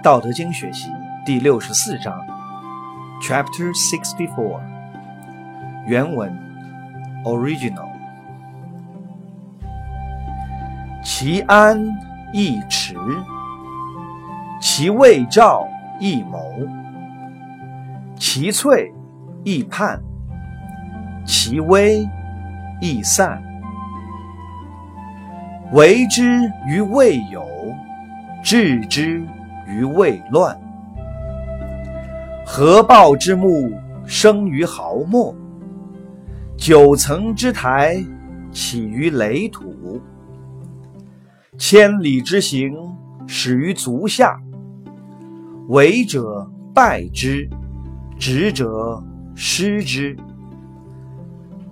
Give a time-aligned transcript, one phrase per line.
[0.02, 0.88] 《道德经》学习
[1.26, 2.18] 第六十四章
[3.22, 4.58] ，Chapter Sixty Four，
[5.86, 6.34] 原文
[7.22, 7.90] Original。
[11.04, 11.78] 其安
[12.32, 12.94] 易持，
[14.58, 15.68] 其未兆
[15.98, 16.50] 易谋，
[18.16, 18.90] 其脆
[19.44, 20.00] 易泮，
[21.26, 22.08] 其微
[22.80, 23.42] 易散。
[25.72, 27.46] 为之于未有，
[28.42, 29.22] 治之。
[29.70, 30.58] 于未乱，
[32.44, 33.72] 合抱之木，
[34.04, 35.34] 生于毫末；
[36.56, 38.04] 九层之台，
[38.50, 40.00] 起于垒土。
[41.56, 42.74] 千里之行，
[43.26, 44.40] 始于足下。
[45.68, 47.48] 为者败之，
[48.18, 49.02] 执者
[49.34, 50.16] 失之。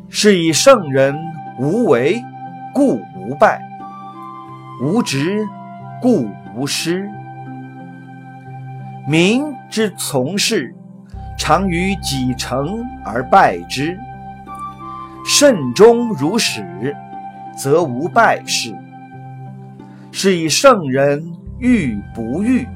[0.09, 1.17] 是以圣人
[1.59, 2.23] 无为，
[2.73, 3.59] 故无败；
[4.81, 5.45] 无执，
[6.01, 7.11] 故无失。
[9.09, 10.75] 民之从事，
[11.39, 13.99] 常于己成而败之。
[15.25, 16.95] 慎终如始，
[17.57, 18.77] 则无败事。
[20.13, 21.25] 是以圣人
[21.59, 22.69] 欲不欲，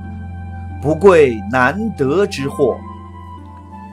[0.80, 2.78] 不贵难得之货。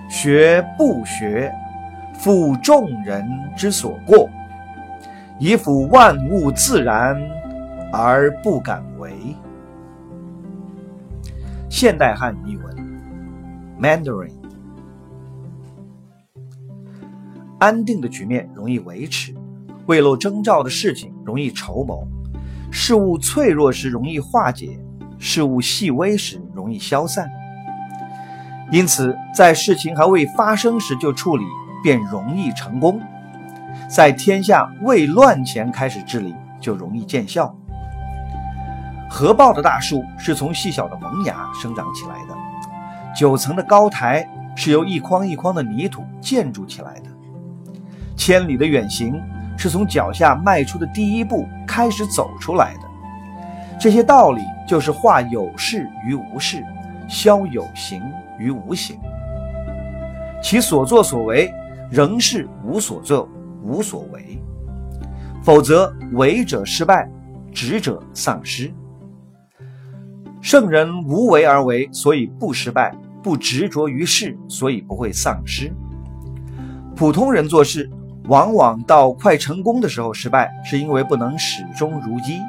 [0.09, 1.53] 学不学，
[2.13, 4.29] 负众人之所过，
[5.39, 7.21] 以辅万物自然
[7.91, 9.11] 而不敢为。
[11.69, 12.75] 现代汉语译文
[13.79, 14.33] ：Mandarin。
[17.59, 19.35] 安定的局面容易维持，
[19.85, 22.07] 未露征兆的事情容易筹谋，
[22.71, 24.79] 事物脆弱时容易化解，
[25.19, 27.29] 事物细微时容易消散。
[28.71, 31.43] 因此，在事情还未发生时就处理，
[31.83, 32.99] 便容易成功；
[33.89, 37.58] 在天下未乱前开始治理，就容易见效。
[39.09, 42.36] 合抱的大树是从细小的萌芽生长起来的，
[43.17, 44.25] 九层的高台
[44.55, 47.09] 是由一筐一筐的泥土建筑起来的，
[48.15, 49.20] 千里的远行
[49.58, 52.81] 是从脚下迈出的第一步开始走出来的。
[53.80, 56.64] 这些道理就是化有事于无事，
[57.08, 58.02] 消有形
[58.37, 58.99] 于无形。
[60.41, 61.53] 其所作所为
[61.89, 63.27] 仍是无所作、
[63.64, 64.39] 无所为，
[65.41, 67.09] 否则为者失败，
[67.52, 68.71] 执者丧失。
[70.42, 72.92] 圣人无为而为，所以不失败；
[73.22, 75.72] 不执着于事，所以不会丧失。
[76.95, 77.89] 普通人做事，
[78.26, 82.39] 往往到快成功的时候失败，是因为不能始终如一。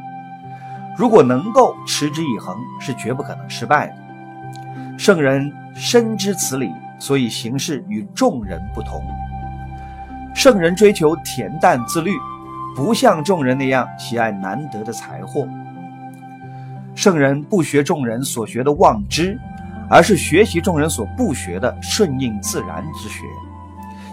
[0.96, 3.94] 如果能够持之以恒，是绝不可能失败的。
[4.96, 9.02] 圣人深知此理，所以行事与众人不同。
[10.32, 12.12] 圣人追求恬淡自律，
[12.76, 15.48] 不像众人那样喜爱难得的财货。
[17.00, 19.40] 圣人不学众人所学的妄知，
[19.88, 23.24] 而是学习众人所不学的顺应自然之学，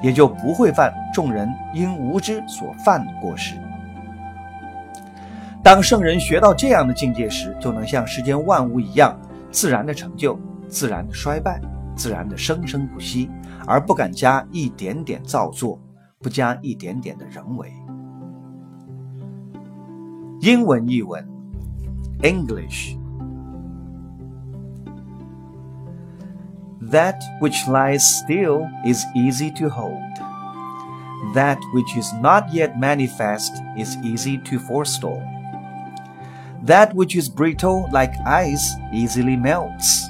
[0.02, 3.56] 也就不会犯众人因无知所犯的过失。
[5.62, 9.20] 当圣人学到这样的境界时，就能像世间万物一样，
[9.52, 10.40] 自然的成就，
[10.70, 11.60] 自然的衰败，
[11.94, 13.30] 自然的生生不息，
[13.66, 15.78] 而不敢加一点点造作，
[16.22, 17.70] 不加一点点的人为。
[20.40, 21.37] 英文译文。
[22.24, 22.98] English.
[26.82, 30.02] That which lies still is easy to hold.
[31.36, 35.22] That which is not yet manifest is easy to forestall.
[36.64, 40.08] That which is brittle like ice easily melts.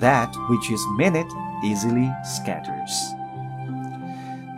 [0.00, 1.32] That which is minute
[1.64, 3.14] easily scatters.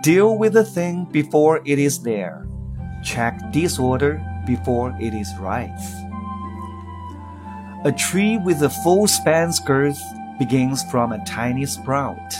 [0.00, 2.46] Deal with the thing before it is there.
[3.04, 6.03] Check disorder before it is rife.
[7.84, 10.00] A tree with a full span's girth
[10.38, 12.34] begins from a tiny sprout.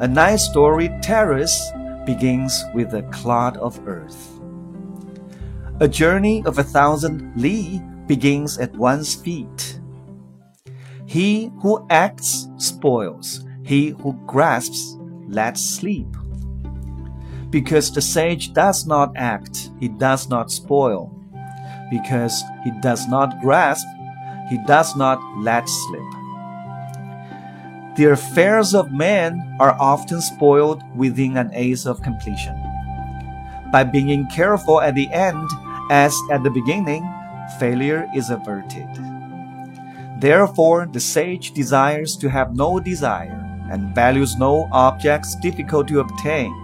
[0.00, 1.70] A nine-story terrace
[2.06, 4.40] begins with a clod of earth.
[5.80, 9.80] A journey of a thousand li begins at one's feet.
[11.04, 13.44] He who acts spoils.
[13.64, 14.96] He who grasps
[15.28, 16.08] lets sleep.
[17.50, 21.14] Because the sage does not act, he does not spoil.
[21.90, 23.86] Because he does not grasp,
[24.50, 26.02] he does not let slip.
[27.96, 32.54] The affairs of men are often spoiled within an ace of completion.
[33.72, 35.48] By being careful at the end,
[35.90, 37.02] as at the beginning,
[37.58, 38.88] failure is averted.
[40.20, 46.54] Therefore, the sage desires to have no desire and values no objects difficult to obtain.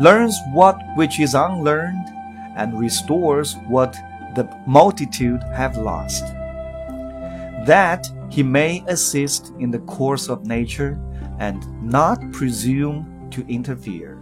[0.00, 2.08] Learns what which is unlearned
[2.56, 3.96] and restores what
[4.38, 6.24] the multitude have lost.
[7.66, 10.98] that he may assist in the course of nature
[11.38, 14.17] and not presume to interfere.